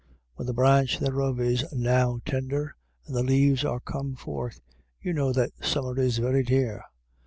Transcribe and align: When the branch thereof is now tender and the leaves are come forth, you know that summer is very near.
When 0.33 0.47
the 0.47 0.53
branch 0.55 0.97
thereof 0.97 1.39
is 1.39 1.63
now 1.71 2.21
tender 2.25 2.75
and 3.05 3.15
the 3.15 3.21
leaves 3.21 3.63
are 3.63 3.79
come 3.79 4.15
forth, 4.15 4.59
you 4.99 5.13
know 5.13 5.31
that 5.31 5.51
summer 5.61 5.99
is 5.99 6.17
very 6.17 6.41
near. 6.41 6.83